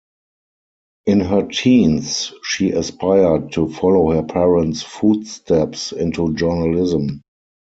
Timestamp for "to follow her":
3.51-4.23